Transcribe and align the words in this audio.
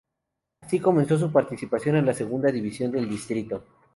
Así 0.61 0.79
comenzó 0.79 1.19
su 1.19 1.31
participación 1.31 1.95
en 1.95 2.07
la 2.07 2.15
segunda 2.15 2.51
división 2.51 2.91
del 2.91 3.07
distrito. 3.07 3.63